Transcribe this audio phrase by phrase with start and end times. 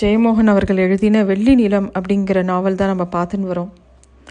[0.00, 3.68] ஜெயமோகன் அவர்கள் எழுதின வெள்ளி நிலம் அப்படிங்கிற நாவல் தான் நம்ம பார்த்துன்னு வரோம்.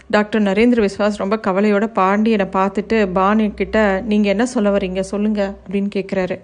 [0.08, 5.90] டாக்டர் நரேந்திர விஸ்வாஸ் ரொம்ப கவலையோட பாண்டியனை பார்த்துட்டு பானு கிட்ட நீங்கள் என்ன சொல்ல வரீங்க சொல்லுங்க அப்படின்னு
[5.94, 6.38] கேட்குறாரு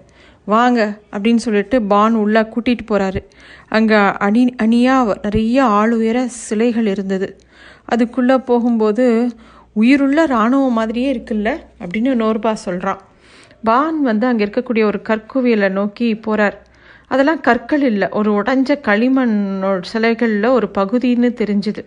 [0.45, 3.21] வாங்க அப்படின்னு சொல்லிட்டு பான் உள்ளே கூட்டிகிட்டு போகிறாரு
[3.69, 7.39] அங்கே அணி அணியாக நிறைய ஆளுயர சிலைகள் இருந்தது.
[7.85, 9.05] அதுக்குள்ளே போகும்போது
[9.73, 11.49] உயிருள்ள இராணுவம் மாதிரியே இருக்குல்ல?
[11.79, 13.01] அப்படின்னு நோர்பா சொல்கிறான்
[13.63, 16.57] பான் வந்து அங்கே இருக்கக்கூடிய ஒரு கற்குவியலை நோக்கி போகிறார்
[17.11, 18.07] அதெல்லாம் கற்கள் இல்லை.
[18.19, 21.83] ஒரு உடஞ்ச களிமண்ணோட சிலைகளில் ஒரு பகுதின்னு தெரிஞ்சுது.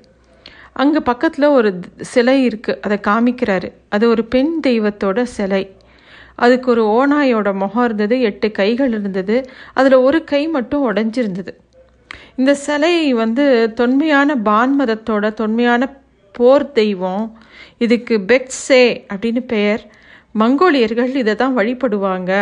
[0.83, 1.70] அங்கே பக்கத்தில் ஒரு
[2.12, 3.69] சிலை இருக்குது அதை காமிக்கிறாரு.
[3.88, 5.62] அது ஒரு பெண் தெய்வத்தோட சிலை.
[6.45, 9.37] அதுக்கு ஒரு ஓனாயோட முகம் இருந்தது எட்டு கைகள் இருந்தது.
[9.73, 11.52] அதில் ஒரு கை மட்டும் உடஞ்சிருந்தது.
[12.36, 13.45] இந்த சிலை வந்து
[13.75, 15.83] தொன்மையான பான் மதத்தோட தொன்மையான
[16.33, 17.27] போர் தெய்வம்.
[17.78, 19.84] இதுக்கு பெக்ஸே அப்படின்னு பெயர்.
[20.38, 22.33] மங்கோலியர்கள் இதை தான் வழிபடுவாங்க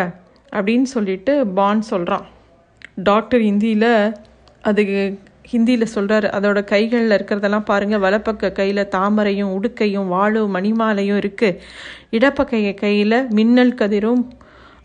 [0.53, 2.27] அப்படின்னு சொல்லிட்டு பான் சொல்கிறான்
[2.97, 4.15] டாக்டர் ஹிந்தியில்
[4.61, 4.83] அது
[5.53, 11.59] ஹிந்தியில் சொல்கிறாரு அதோட கைகளில் இருக்கிறதெல்லாம் பாருங்கள் வலப்பக்க கையில் தாமரையும் உடுக்கையும் வாளும் மணிமாலையும் இருக்குது
[12.11, 14.23] இடப்பக்க கையில் மின்னல் கதிரும்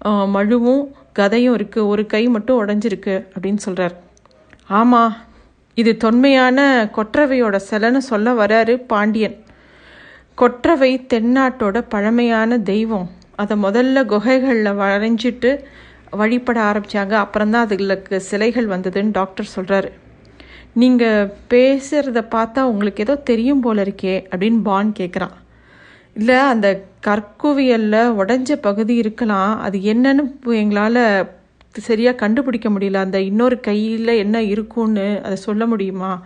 [0.05, 3.95] மழுவும் கதையும் இருக்குது ஒரு கை மட்டும் உடஞ்சிருக்கு அப்படின்னு சொல்கிறார்
[4.69, 5.25] ஆமாம்
[5.75, 9.35] இது தொன்மையான கொற்றவையோட சிலைன்னு சொல்ல வராரு பாண்டியன்.
[10.35, 13.09] கொற்றவை தென்னாட்டோட பழமையான தெய்வம்.
[13.35, 15.51] அதை முதல்ல குகைகளில் வரைஞ்சிட்டு
[16.11, 19.91] வழிபட ஆரம்பித்தாங்க அப்புறம்தான் அதுகளுக்கு சிலைகள் வந்ததுன்னு டாக்டர் சொல்கிறாரு
[20.73, 25.35] நீங்கள் பேசுகிறத பார்த்தா உங்களுக்கு ஏதோ தெரியும் போல இருக்கே அப்படின்னு பான் கேட்குறான்
[26.13, 29.59] இல்லை அந்த கற்குவியலில் உடஞ்ச பகுதி இருக்கலாம்.
[29.59, 31.29] அது என்னன்னு எங்களால்
[31.71, 32.93] சரியாக கண்டுபிடிக்க முடியல.
[32.93, 36.25] அந்த இன்னொரு கையில் என்ன இருக்கும்னு அதை சொல்ல முடியுமா?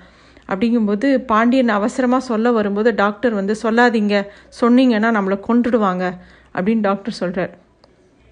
[0.50, 4.28] அப்படிங்கும்போது பாண்டியன் அவசரமாக சொல்ல வரும்போது டாக்டர் வந்து சொல்லாதீங்க.
[4.62, 6.14] சொன்னீங்கன்னா நம்மளை கொண்டுடுவாங்க
[6.56, 7.58] அப்படின்னு டாக்டர் சொல்கிறார்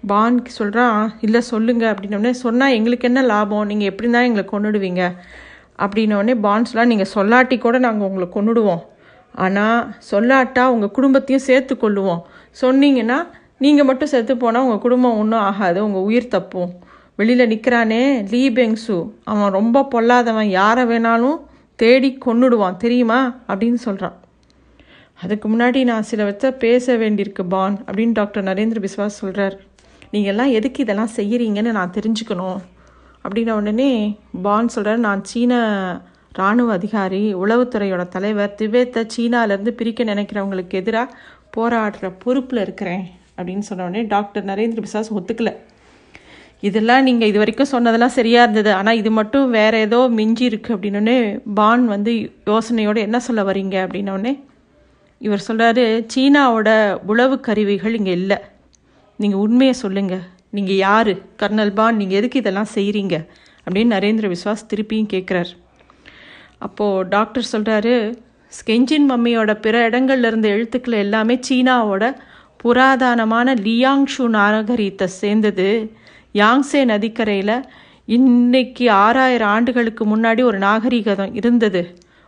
[0.06, 3.66] பான் சொல்கிறான் இல்லை சொல்லுங்க அப்படின்னோடனே சொன்னால் எங்களுக்கு என்ன லாபம்?
[3.66, 5.14] நீங்கள் எப்படி இருந்தாலும் எங்களை கொண்டுடுவீங்க
[5.78, 8.88] அப்படின்னோடனே பான்ஸ்லாம் நீங்கள் சொல்லாட்டி கூட நாங்கள் உங்களை கொண்டுடுவோம்
[9.34, 12.22] ஆனால் சொல்லாட்டா உங்கள் குடும்பத்தையும் சேர்த்து கொள்ளுவோம்.
[12.60, 13.26] சொன்னீங்கன்னா
[13.58, 15.84] நீங்கள் மட்டும் செத்து போனால் உங்கள் குடும்பம் ஒன்றும் ஆகாது.
[15.84, 16.72] உங்கள் உயிர் தப்பும்.
[17.16, 19.10] வெளியில் நிற்கிறானே லீ பெங்சு.
[19.24, 20.42] அவன் ரொம்ப பொல்லாதவன்.
[20.42, 21.40] யாரை வேணாலும்
[21.74, 22.76] தேடி கொன்னுடுவான்.
[22.76, 23.36] தெரியுமா?
[23.48, 24.18] அப்படின்னு சொல்கிறான்
[25.22, 29.60] அதுக்கு முன்னாடி நான் சில பேச வேண்டியிருக்கு பான் அப்படின்னு டாக்டர் நரேந்திர பிஸ்வாஸ் சொல்கிறார்
[30.12, 32.60] நீங்கள் எல்லாம் எதுக்கு இதெல்லாம் செய்கிறீங்கன்னு நான் தெரிஞ்சுக்கணும்.
[33.24, 33.90] அப்படின்ன உடனே
[34.44, 35.54] பான் சொல்கிறார் நான் சீன
[36.36, 41.14] இராணுவ அதிகாரி உளவுத்துறையோட தலைவர் திபேத்தை சீனாலேருந்து பிரிக்க நினைக்கிறவங்களுக்கு எதிராக
[41.54, 43.02] போராடுற பொறுப்பில் இருக்கிறேன்.
[43.38, 45.52] அப்படின்னு சொன்ன உடனே டாக்டர் நரேந்திர பிசாஸ் ஒத்துக்கலை.
[46.68, 48.70] இதெல்லாம் நீங்கள் இது வரைக்கும் சொன்னதெல்லாம் சரியாக இருந்தது.
[48.78, 51.18] ஆனால் இது மட்டும் வேறு ஏதோ மிஞ்சி இருக்குது அப்படின்னோடனே
[51.58, 52.12] பான் வந்து
[52.50, 53.76] யோசனையோடு என்ன சொல்ல வரீங்க?
[53.86, 54.32] அப்படின்னோடனே
[55.26, 55.84] இவர் சொல்கிறாரு
[56.14, 56.70] சீனாவோட
[57.12, 58.38] உளவு கருவிகள் இங்கே இல்லை.
[59.20, 61.12] நீங்கள் உண்மையை சொல்லுங்கள் நீங்கள் யார்?
[61.42, 63.16] கர்னல் பான் நீங்கள் எதுக்கு இதெல்லாம் செய்கிறீங்க
[63.66, 65.50] அப்படின்னு நரேந்திர விஸ்வாஸ் திருப்பியும் கேட்குறார்
[66.58, 67.94] அப்போது டாக்டர் சொல்கிறாரு
[68.52, 72.04] ஸ்கெஞ்சின் மம்மியோட பிற இடங்கள்ல இருந்த எழுத்துக்கள் எல்லாமே சீனாவோட
[72.64, 75.92] புராதனமான லியாங்ஷு நாகரீகத்தை சேர்ந்தது.
[76.34, 77.54] யாங்சே நதிக்கரையில்
[78.04, 81.82] இன்னைக்கு ஆறாயிரம் ஆண்டுகளுக்கு முன்னாடி ஒரு நாகரீகம் இருந்தது.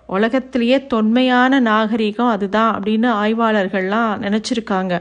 [0.07, 4.95] உலகத்திலேயே தொன்மையான நாகரிகம் அதுதான் அப்படின்னு ஆய்வாளர்கள்லாம் நினச்சிருக்காங்க.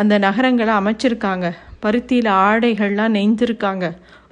[0.00, 1.46] அந்த நகரங்களை அமைச்சிருக்காங்க.
[1.82, 3.86] பருத்தியில் ஆடைகள்லாம் நெய்ந்திருக்காங்க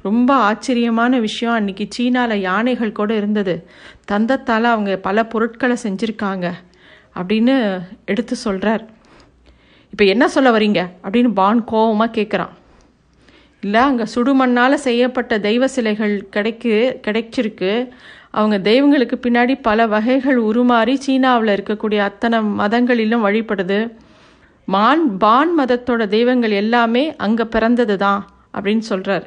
[0.06, 1.54] ரொம்ப ஆச்சரியமான விஷயம்.
[1.56, 3.54] அன்றைக்கி சீனாவில் யானைகள் கூட இருந்தது.
[4.10, 6.46] தந்தத்தால் அவங்க பல பொருட்களை செஞ்சுருக்காங்க
[7.20, 7.54] அப்படின்னு
[8.04, 8.84] எடுத்து சொல்கிறார்
[9.92, 10.80] இப்போ என்ன சொல்ல வரீங்க?
[11.04, 12.54] அப்படின்னு பான் கோபமாக கேட்குறான்
[13.60, 16.74] இல்லை அங்கே சுடுமண்ணால் செய்யப்பட்ட தெய்வ சிலைகள் கிடைக்கு
[17.06, 17.72] கிடைச்சிருக்கு.
[18.30, 23.78] அவங்க தெய்வங்களுக்கு பின்னாடி பல வகைகள் உருமாறி சீனாவில் இருக்கக்கூடிய அத்தனை மதங்களிலும் வழிபடுது.
[24.74, 28.22] மான் பான் மதத்தோட தெய்வங்கள் எல்லாமே அங்கே பிறந்தது தான்
[28.56, 29.26] அப்படின்னு சொல்கிறார்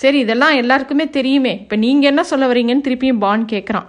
[0.00, 1.52] சரி இதெல்லாம் எல்லாருக்குமே தெரியுமே.
[1.62, 3.86] இப்போ நீங்கள் என்ன சொல்ல வரீங்கன்னு திருப்பியும் பான் கேட்குறான்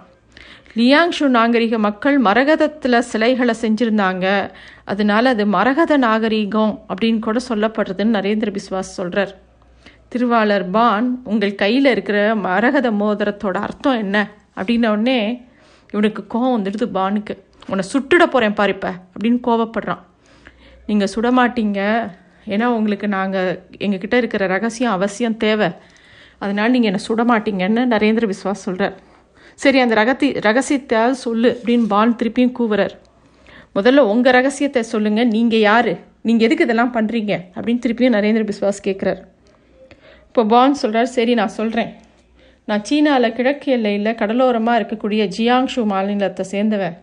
[0.78, 4.26] லியாங்ஷு நாகரிக மக்கள் மரகதத்தில் சிலைகளை செஞ்சுருந்தாங்க.
[4.92, 9.32] அதனால அது மரகத நாகரிகம் அப்படின்னு கூட சொல்லப்படுறதுன்னு நரேந்திர பிஸ்வாஸ் சொல்கிறார்
[10.12, 14.16] திருவாளர் பான் உங்கள் கையில் இருக்கிற மரகத மோதிரத்தோட அர்த்தம் என்ன?
[14.58, 15.20] அப்படின்ன உடனே
[15.94, 17.34] இவனுக்கு கோவம் வந்துடுது பானுக்கு.
[17.70, 20.02] உன்னை சுட்டுட போகிறேன் பாருப்ப அப்படின்னு கோவப்படுறான்.
[20.88, 21.80] நீங்கள் சுடமாட்டீங்க.
[22.52, 23.50] ஏன்னா உங்களுக்கு நாங்கள்
[23.84, 25.68] எங்ககிட்ட இருக்கிற ரகசியம் அவசியம் தேவை.
[26.42, 28.96] அதனால் நீங்கள் என்னை சுடமாட்டீங்கன்னு நரேந்திர விஸ்வாஸ் சொல்கிறார்
[29.62, 32.94] சரி அந்த ரகத்தி ரகசியத்தையாவது சொல்லு அப்படின்னு பான் திருப்பியும் கூவுறார்.
[33.76, 35.92] முதல்ல உங்கள் ரகசியத்தை சொல்லுங்கள் நீங்கள் யார்?
[36.28, 39.20] நீங்கள் எதுக்கு இதெல்லாம் பண்ணுறீங்க அப்படின்னு திருப்பியும் நரேந்திர பிஸ்வாஸ் கேட்குறாரு
[40.28, 41.90] இப்போ பான் சொல்கிறார் சரி நான் சொல்கிறேன்
[42.68, 46.96] நான் சீனாவில் கிழக்கு எல்லையில் கடலோரமாக இருக்கக்கூடிய ஜியாங்ஷு மாநிலத்தை சேர்ந்தவன்.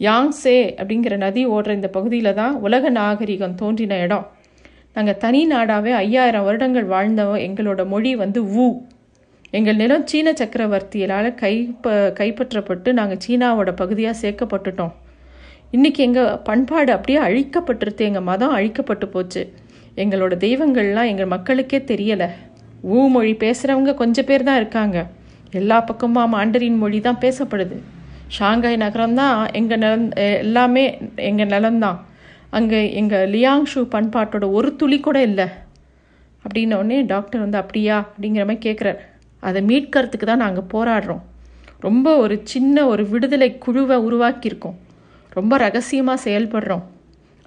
[0.00, 4.26] யாங்ஸே அப்படிங்கிற நதி ஓடுற இந்த பகுதியில் தான் உலக நாகரிகம் தோன்றின இடம்.
[4.92, 8.82] நாங்கள் தனி நாடாகவே ஐயாயிரம் வருடங்கள் வாழ்ந்தோம் எங்களோட மொழி வந்து வு.
[9.50, 14.92] எங்கள் நிலம் சீன சக்கரவர்த்தியால் கைப்ப கைப்பற்றப்பட்டு நாங்கள் சீனாவோட பகுதியாக சேர்க்கப்பட்டுட்டோம்.
[15.72, 19.52] இன்றைக்கி எங்கள் பண்பாடு அப்படியே அழிக்கப்பட்டிருது எங்கள் மதம் அழிக்கப்பட்டு போச்சு.
[19.96, 22.28] எங்களோட தெய்வங்கள்லாம் எங்கள் மக்களுக்கே தெரியலை.
[22.84, 25.06] ஊ மொழி பேசுகிறவங்க கொஞ்சம் பேர் தான் இருக்காங்க.
[25.50, 27.78] எல்லா பக்கமும் மாண்டரின் மொழி தான் பேசப்படுது.
[28.36, 30.06] ஷாங்காய் நகரம் தான் எங்கள் நிலம்
[30.46, 30.84] எல்லாமே
[31.30, 31.98] எங்கள் நிலம்தான்
[32.58, 35.46] அங்கே எங்கள் லியாங்ஷு பண்பாட்டோட ஒரு துளி கூட இல்லை.
[36.44, 37.96] அப்படின்னோடனே டாக்டர் வந்து அப்படியா?
[38.10, 39.00] அப்படிங்கிற மாதிரி கேட்குறார்
[39.48, 41.22] அதை மீட்கிறதுக்கு தான் நாங்கள் போராடுறோம்.
[41.86, 44.78] ரொம்ப ஒரு சின்ன ஒரு விடுதலை குழுவை உருவாக்கியிருக்கோம்.
[45.36, 46.84] ரொம்ப ரகசியமாக செயல்படுறோம்.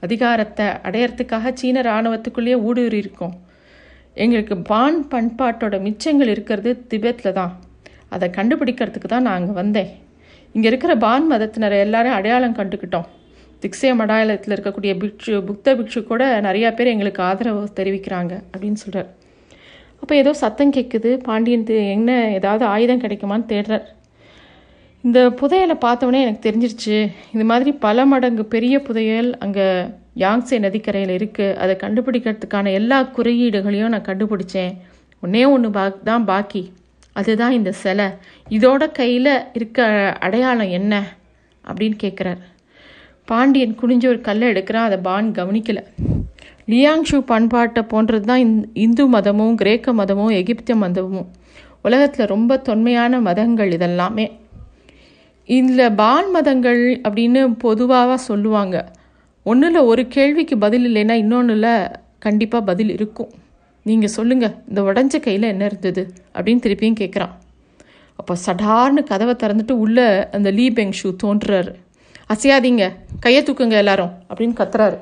[0.06, 3.36] அதிகாரத்தை அடையறதுக்காக சீன இராணுவத்துக்குள்ளேயே ஊடுருவி இருக்கோம்
[4.24, 7.53] எங்களுக்கு பான் பண்பாட்டோட மிச்சங்கள் இருக்கிறது திபெத்தில் தான்.
[8.15, 9.91] அதை கண்டுபிடிக்கிறதுக்கு தான் நான் அங்கே வந்தேன்.
[10.55, 13.07] இங்கே இருக்கிற பான் மதத்தினரை எல்லாரும் அடையாளம் கண்டுக்கிட்டோம்.
[13.63, 19.09] திக்ஸே மடாலயத்தில் இருக்கக்கூடிய பிக்ஷு புத்த பிக்ஷு கூட நிறையா பேர் எங்களுக்கு ஆதரவு தெரிவிக்கிறாங்க அப்படின்னு சொல்கிறார்
[20.01, 21.63] அப்போ ஏதோ சத்தம் கேட்குது பாண்டியன்
[21.97, 23.85] என்ன ஏதாவது ஆயுதம் கிடைக்குமான்னு தேடுறார்.
[25.03, 26.95] இந்த புதையலை பார்த்தவொடனே எனக்கு தெரிஞ்சிருச்சு
[27.35, 29.67] இது மாதிரி பல மடங்கு பெரிய புதையல் அங்கே
[30.23, 34.73] யாங்ஸே நதிக்கரையில் இருக்குது அதை கண்டுபிடிக்கிறதுக்கான எல்லா குறியீடுகளையும் நான் கண்டுபிடிச்சேன்.
[35.23, 36.63] ஒன்றே ஒன்று பா தான் பாக்கி.
[37.13, 38.06] அதுதான் இந்த சிலை.
[38.50, 39.83] இதோட கையில் இருக்க
[40.19, 41.15] அடையாளம் என்ன?
[41.68, 42.42] அப்படின்னு கேட்குறார்
[43.25, 44.88] பாண்டியன் குனிஞ்ச ஒரு கல்லை எடுக்கிறான்.
[44.88, 45.83] அதை பான் கவனிக்கலை.
[46.68, 51.31] லியாங்ஷு பண்பாட்டை போன்றது தான் இந்து மதமும் கிரேக்க மதமும் எகிப்திய மதமும்.
[51.83, 54.31] உலகத்தில் ரொம்ப தொன்மையான மதங்கள் இதெல்லாமே.
[55.45, 58.92] இதில் பான் மதங்கள் அப்படின்னு பொதுவாக சொல்லுவாங்க.
[59.44, 63.31] ஒன்றில் ஒரு கேள்விக்கு பதில் இல்லைன்னா இன்னொன்றில் கண்டிப்பாக பதில் இருக்கும்.
[63.83, 66.13] நீங்கள் சொல்லுங்கள் இந்த உடஞ்ச கையில் என்ன இருந்தது?
[66.33, 67.30] அப்படின்னு திருப்பியும் கேட்குறான்
[68.15, 71.74] அப்போ சடார்னு கதவை திறந்துட்டு உள்ளே அந்த லீ பெங் ஷூ தோன்றுறாரு.
[72.33, 74.97] அசையாதீங்க கையை தூக்குங்க எல்லாரும் அப்படின்னு கத்துறாரு.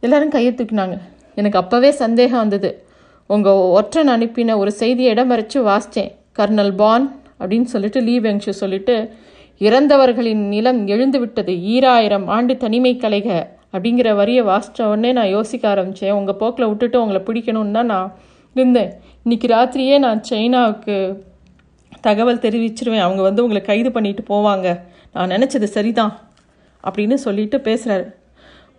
[0.00, 0.98] எல்லாரும் கையை தூக்கினாங்க.
[1.34, 2.86] எனக்கு அப்போவே சந்தேகம் வந்தது.
[3.26, 9.14] உங்கள் ஒற்றன் அனுப்பின ஒரு செய்தியை இடம் வாசித்தேன் கர்னல் பான் அப்படின்னு சொல்லிட்டு லீ பெங்ஷு சொல்லிட்டு
[9.58, 13.48] இறந்தவர்களின் நிலம் எழுந்து விட்டது ஈராயிரம் ஆண்டு தனிமை கலைக.
[13.72, 18.14] அப்படிங்கிற வரியை வாசித்த உடனே நான் யோசிக்க ஆரம்பித்தேன் உங்கள் போக்கில் விட்டுட்டு உங்களை பிடிக்கணும்னு தான் நான்
[18.54, 18.92] இருந்தேன்.
[19.22, 20.96] இன்னைக்கு ராத்திரியே நான் சைனாவுக்கு
[22.00, 23.04] தகவல் தெரிவிச்சிருவேன்.
[23.06, 24.80] அவங்க வந்து உங்களை கைது பண்ணிட்டு போவாங்க.
[25.12, 26.18] நான் நினச்சது சரிதான்
[26.84, 28.06] அப்படின்னு சொல்லிட்டு பேசுகிறாரு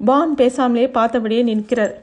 [0.05, 1.93] பான் பேசாமலே பார்த்தபடியே நிற்கிறார்.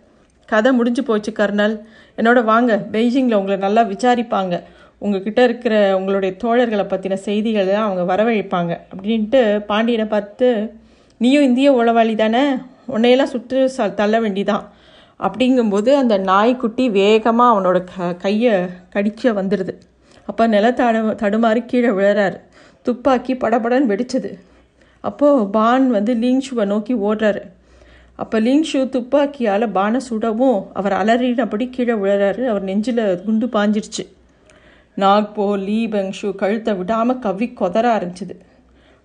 [0.46, 1.76] கதை முடிஞ்சு போச்சு கர்னல்.
[2.16, 4.62] என்னோட வாங்க பெய்ஜிங்கில் உங்களை நல்லா விசாரிப்பாங்க.
[4.98, 8.72] உங்ககிட்ட இருக்கிற உங்களுடைய தோழர்களை பற்றின செய்திகளை அவங்க வரவழைப்பாங்க.
[8.92, 9.40] அப்படின்ட்டு
[9.70, 10.74] பாண்டியனை பார்த்து
[11.16, 12.44] நீயும் இந்திய உளவாளி தானே?
[12.88, 14.64] உன்னையெல்லாம் சுற்று ச தள்ள வேண்டிதான்.
[15.20, 18.54] அப்படிங்கும்போது அந்த நாய்க்குட்டி வேகமாக அவனோட க கையை
[18.90, 19.74] கடிக்க வந்துடுது
[20.28, 22.38] அப்போ நில தடு தடுமாறி கீழே விழுறாரு.
[22.82, 24.30] துப்பாக்கி படபடன்னு வெடிச்சது.
[25.00, 27.42] அப்போது பான் வந்து லீங்ஷுவை நோக்கி ஓடுறாரு.
[28.16, 32.42] அப்போ லிங்ஷு துப்பாக்கியால் பானை சுடவும் அவர் அலறினபடி கீழே விழுறாரு.
[32.46, 34.04] அவர் நெஞ்சில் குண்டு பாஞ்சிருச்சு.
[34.96, 38.36] நாக்போ லீ பெங்ஷு கழுத்தை விடாமல் கவி கொதற ஆரம்பிச்சிது.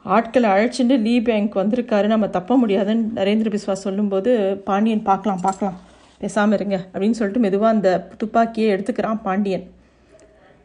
[0.06, 2.08] ஆட்களை அழைச்சிட்டு லீ பேங்க் வந்திருக்காரு.
[2.14, 4.32] நம்ம தப்ப முடியாதுன்னு நரேந்திர பிஸ்வாஸ் சொல்லும்போது
[4.68, 5.78] பாண்டியன் பார்க்கலாம் பார்க்கலாம்.
[6.22, 7.90] பேசாமல் இருங்க அப்படின்னு சொல்லிட்டு மெதுவாக அந்த
[8.22, 9.66] துப்பாக்கியை எடுத்துக்கிறான் பாண்டியன்.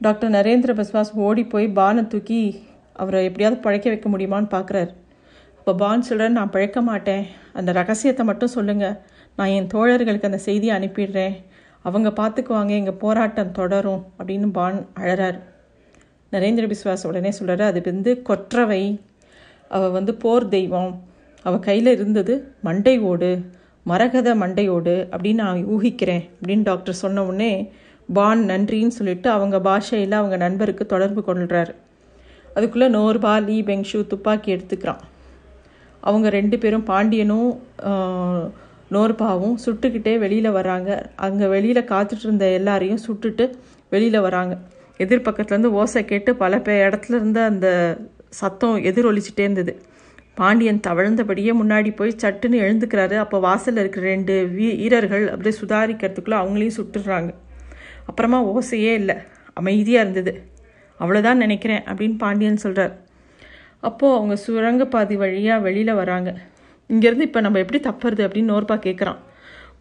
[0.01, 2.41] டாக்டர் நரேந்திர பிஸ்வாஸ் ஓடி போய் பானை தூக்கி
[3.03, 4.93] அவரை எப்படியாவது பழைக்க வைக்க முடியுமான்னு பார்க்குறாரு
[5.59, 7.23] இப்போ பான் சொல்கிறேன் நான் பழைக்க மாட்டேன்.
[7.59, 8.97] அந்த ரகசியத்தை மட்டும் சொல்லுங்கள்
[9.39, 11.35] நான் என் தோழர்களுக்கு அந்த செய்தியை அனுப்பிடுறேன்.
[11.89, 15.39] அவங்க பார்த்துக்குவாங்க எங்கள் போராட்டம் தொடரும் அப்படின்னு பான் அழறார்.
[16.33, 18.83] நரேந்திர பிஸ்வாஸ் உடனே சொல்கிறாரு அது வந்து கொற்றவை.
[19.69, 20.93] அவள் வந்து போர் தெய்வம்.
[21.45, 23.31] அவள் கையில் இருந்தது மண்டை ஓடு
[23.87, 27.51] மரகத மண்டையோடு அப்படின்னு நான் ஊகிக்கிறேன் அப்படின்னு டாக்டர் சொன்ன உடனே
[28.09, 31.73] பான் நன்றின்னு சொல்லிட்டு அவங்க பாஷையில் அவங்க நண்பருக்கு தொடர்பு கொள்கிறாரு
[32.57, 35.03] அதுக்குள்ளே நோர்பா லீ பெங்ஷு துப்பாக்கி எடுத்துக்கிறான்.
[36.01, 37.51] அவங்க ரெண்டு பேரும் பாண்டியனும்
[38.91, 40.91] நோர்பாவும் சுட்டுக்கிட்டே வெளியில் வராங்க
[41.27, 43.45] அங்கே வெளியில் காத்துட்டு இருந்த எல்லாரையும் சுட்டுட்டு
[43.93, 44.55] வெளியில் வராங்க
[45.01, 47.69] எதிர்பக்கத்துலேருந்து ஓசை கேட்டு பல பே இடத்துல இருந்த அந்த
[48.41, 49.73] சத்தம் எதிரொலிச்சிட்டே இருந்தது.
[50.39, 53.17] பாண்டியன் தவழ்ந்தபடியே முன்னாடி போய் சட்டுன்னு எழுந்துக்கிறாரு.
[53.25, 57.31] அப்போ வாசலில் இருக்கிற ரெண்டு வீ வீரர்கள் அப்படியே சுதாரிக்கிறதுக்குள்ளே அவங்களையும் சுட்டுடுறாங்க
[58.07, 59.17] அப்புறமா ஓசையே இல்லை.
[59.61, 60.33] அமைதியாக இருந்தது.
[61.01, 62.95] அவ்வளோதான் நினைக்கிறேன் அப்படின்னு பாண்டியன் சொல்கிறார்
[63.89, 66.31] அப்போது அவங்க சுரங்கப்பாதி வழியாக வெளியில் வராங்க.
[66.91, 69.21] இங்கேருந்து இப்போ நம்ம எப்படி தப்புறது அப்படின்னு நோர்பா கேட்குறான்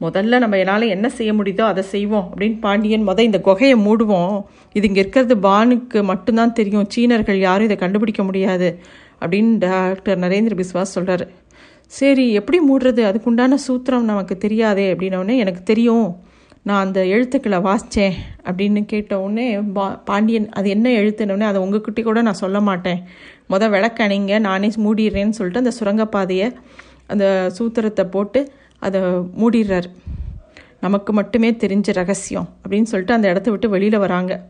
[0.05, 4.35] முதல்ல நம்ம என்னால் என்ன செய்ய முடியுதோ அதை செய்வோம் அப்படின்னு பாண்டியன் முதல் இந்த குகையை மூடுவோம்.
[4.77, 6.89] இது இங்கே இருக்கிறது பானுக்கு மட்டும்தான் தெரியும்.
[6.95, 8.69] சீனர்கள் யாரும் இதை கண்டுபிடிக்க முடியாது
[9.21, 11.25] அப்படின்னு டாக்டர் நரேந்திர பிஸ்வாஸ் சொல்கிறார்
[11.99, 13.01] சரி எப்படி மூடுறது?
[13.09, 16.07] அதுக்குண்டான சூத்திரம் நமக்கு தெரியாதே அப்படின்னோடனே எனக்கு தெரியும்.
[16.69, 18.15] நான் அந்த எழுத்துக்களை வாசித்தேன்
[18.47, 22.99] அப்படின்னு கேட்டவுடனே பா பாண்டியன் அது என்ன எழுத்துனோடனே அதை உங்ககிட்ட கூட நான் சொல்ல மாட்டேன்.
[23.53, 26.47] மொதல் விளக்கணிங்க நானே மூடிடுறேன்னு சொல்லிட்டு அந்த சுரங்கப்பாதையை
[27.13, 27.25] அந்த
[27.57, 28.41] சூத்திரத்தை போட்டு
[28.83, 29.83] அதை மூடிடுறாரு.
[30.81, 34.49] நமக்கு மட்டுமே தெரிஞ்ச ரகசியம் அப்படின்னு சொல்லிட்டு அந்த இடத்த விட்டு வெளியில் வராங்க.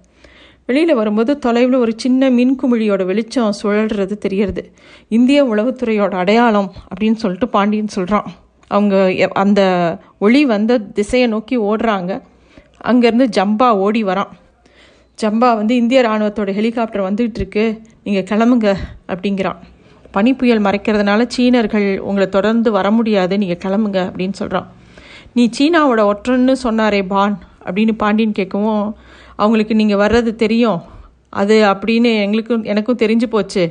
[0.66, 4.74] வெளியில் வரும்போது தொலைவில் ஒரு சின்ன மின்குமிழியோட வெளிச்சம் சுழல்றது தெரியறது.
[5.08, 8.32] இந்திய உளவுத்துறையோட அடையாளம் அப்படின்னு சொல்லிட்டு பாண்டியன் சொல்கிறான்
[8.68, 12.22] அவங்க எ- அந்த ஒளி வந்த திசையை நோக்கி ஓடுறாங்க.
[12.84, 14.30] அங்கேருந்து ஜம்பா ஓடி வரான்.
[15.22, 17.82] ஜம்பா வந்து இந்திய ராணுவத்தோட ஹெலிகாப்டர் வந்துகிட்டு இருக்கு.
[18.04, 18.76] நீங்கள் கிளம்புங்க
[19.08, 19.56] அப்படிங்கிறான்.
[20.16, 24.68] பனிப்புயல் மறைக்கிறதுனால சீனர்கள் உங்களை தொடர்ந்து வர முடியாது நீங்கள் கிளம்புங்க அப்படின்னு சொல்கிறான்
[25.38, 28.84] நீ சீனாவோட ஒற்றன்னு சொன்னாரே பான் அப்படின்னு பாண்டியன் கேட்கவும்
[29.36, 30.82] அவங்களுக்கு நீங்கள் வர்றது தெரியும்.
[31.42, 33.64] அது அப்படின்னு எங்களுக்கும் எனக்கும் தெரிஞ்சு போச்சு.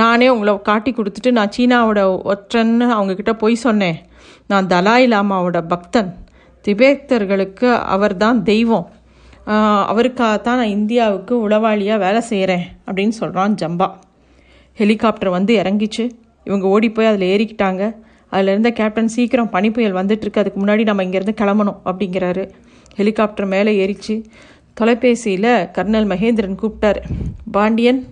[0.00, 2.00] நானே உங்களை காட்டி கொடுத்துட்டு நான் சீனாவோட
[2.32, 3.98] ஒற்றன்னு அவங்கக்கிட்ட போய் சொன்னேன்.
[4.46, 6.10] நான் தலாய் லாமாவோட பக்தன்.
[6.64, 8.86] திபேத்தர்களுக்கு அவர்தான் தெய்வம்.
[9.92, 13.88] அவருக்காகத்தான் நான் இந்தியாவுக்கு உளவாளியாக வேலை செய்கிறேன் அப்படின்னு சொல்கிறான் ஜம்பா.
[14.78, 16.10] ஹெலிகாப்டர் வந்து இறங்கிச்சு.
[16.44, 17.96] இவங்க ஓடி போய் அதில் ஏறிக்கிட்டாங்க.
[18.28, 20.42] அதில் இருந்த கேப்டன் சீக்கிரம் பனி புயல் வந்துட்டுருக்கு.
[20.42, 22.50] அதுக்கு முன்னாடி நம்ம இங்கேருந்து கிளம்பணும் அப்படிங்கிறாரு.
[22.96, 24.24] ஹெலிகாப்டர் மேலே ஏறிச்சு.
[24.74, 27.00] தொலைபேசியில் கர்னல் மகேந்திரன் கூப்பிட்டார்.
[27.52, 28.06] பாண்டியன்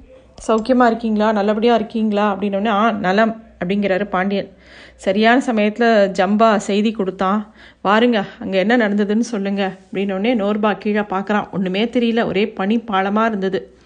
[0.49, 1.33] சௌக்கியமாக இருக்கீங்களா?
[1.33, 2.37] நல்லபடியாக இருக்கீங்களா?
[2.37, 4.50] அப்படின்னோடனே ஆ நலம் அப்படிங்கிறாரு பாண்டியன்.
[4.95, 7.53] சரியான சமயத்தில் ஜம்பா செய்தி கொடுத்தான்.
[7.85, 12.25] வாருங்க அங்கே என்ன நடந்ததுன்னு சொல்லுங்க அப்படின்னோடனே நோர்பா கீழே பார்க்குறான் ஒன்றுமே தெரியல.
[12.25, 13.77] ஒரே பனி பாலமாக இருந்தது.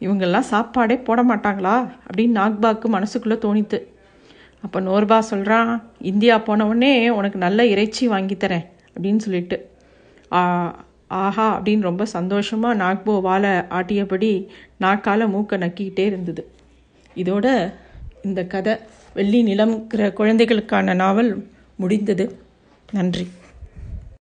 [0.00, 1.90] இவங்கெல்லாம் சாப்பாடே போட மாட்டாங்களா?
[2.06, 3.82] அப்படின்னு நாக்பாக்கு மனசுக்குள்ளே தோணித்து.
[4.62, 8.66] அப்போ நோர்பா சொல்கிறான் இந்தியா போனவுடனே உனக்கு நல்ல இறைச்சி வாங்கித்தரேன்
[8.96, 9.70] அப்படின்னு சொல்லிட்டு.
[10.32, 10.74] ஆ,
[11.08, 14.46] ஆஹா அப்படின்னு ரொம்ப சந்தோஷமாக நாக்போ வாழை ஆட்டியபடி
[14.80, 16.50] நாக்கால மூக்கை நக்கிக்கிட்டே இருந்தது.
[17.16, 17.72] இதோட
[18.22, 18.76] இந்த கதை
[19.14, 22.38] வெள்ளி நிலம்ங்கிற குழந்தைகளுக்கான நாவல் முடிந்தது.
[22.92, 23.28] நன்றி.